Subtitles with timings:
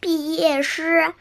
[0.00, 1.12] 毕业诗。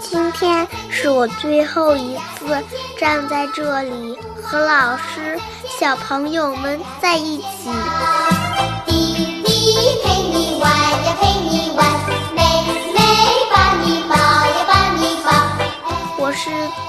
[0.00, 2.64] 今天是我最后一次
[2.98, 5.38] 站在这里和老师、
[5.78, 9.35] 小朋友们在一起。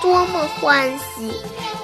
[0.00, 1.32] 多么欢喜！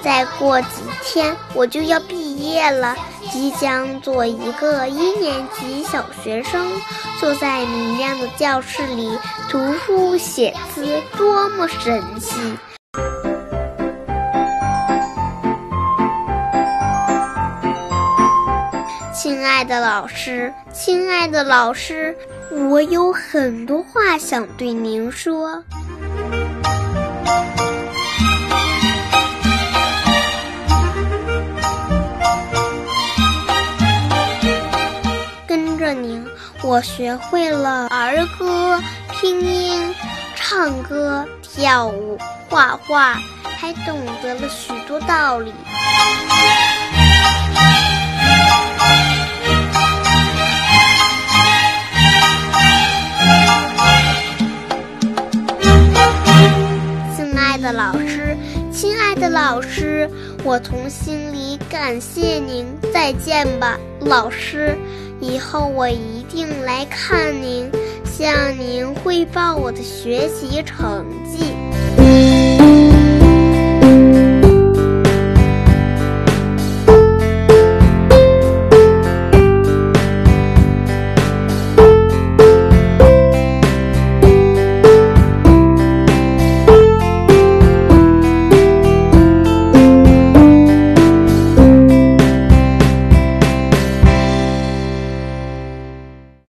[0.02, 2.96] 再过几天我就要毕业了，
[3.30, 6.70] 即将做一个一年级小学生，
[7.18, 9.18] 坐在明亮的教室里
[9.50, 12.36] 读书写字，多么神奇！
[19.12, 22.16] 亲爱的老师，亲爱的老师，
[22.70, 25.62] 我有很多话想对您说。
[36.68, 38.78] 我学会了儿歌、
[39.10, 39.94] 拼音、
[40.34, 42.18] 唱歌、跳舞、
[42.50, 45.50] 画画，还懂得了许多道理。
[57.16, 58.36] 亲爱的老师，
[58.70, 60.06] 亲爱的老师，
[60.44, 62.66] 我从心里感谢您。
[62.92, 64.76] 再见吧，老师，
[65.20, 67.70] 以后我一定来看您，
[68.04, 71.54] 向您汇报我的学习成绩。